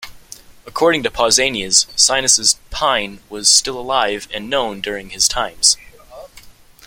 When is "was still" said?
3.29-3.79